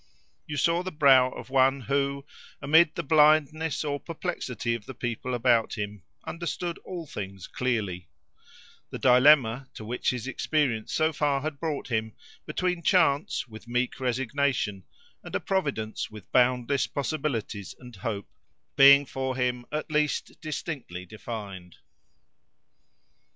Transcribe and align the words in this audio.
You 0.47 0.57
saw 0.57 0.81
the 0.81 0.91
brow 0.91 1.29
of 1.29 1.51
one 1.51 1.81
who, 1.81 2.25
amid 2.59 2.95
the 2.95 3.03
blindness 3.03 3.85
or 3.85 3.99
perplexity 3.99 4.73
of 4.73 4.87
the 4.87 4.95
people 4.95 5.35
about 5.35 5.75
him, 5.77 6.01
understood 6.25 6.79
all 6.79 7.05
things 7.05 7.45
clearly; 7.45 8.09
the 8.89 8.97
dilemma, 8.97 9.69
to 9.75 9.85
which 9.85 10.09
his 10.09 10.25
experience 10.25 10.91
so 10.91 11.13
far 11.13 11.41
had 11.41 11.59
brought 11.59 11.89
him, 11.89 12.13
between 12.47 12.81
Chance 12.81 13.47
with 13.47 13.67
meek 13.67 13.99
resignation, 13.99 14.85
and 15.23 15.35
a 15.35 15.39
Providence 15.39 16.09
with 16.09 16.31
boundless 16.31 16.87
possibilities 16.87 17.75
and 17.79 17.95
hope, 17.97 18.27
being 18.75 19.05
for 19.05 19.35
him 19.35 19.67
at 19.71 19.91
least 19.91 20.33
distinctly 20.41 21.05
defined. 21.05 21.75